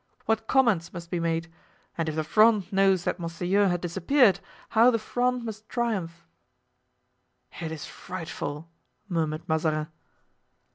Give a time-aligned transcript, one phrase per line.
[0.25, 1.47] What comments must be made;
[1.95, 4.39] and if the Fronde knows that monseigneur has disappeared,
[4.69, 6.25] how the Fronde must triumph!"
[7.61, 8.67] "It is frightful,"
[9.07, 9.89] murmured Mazarin.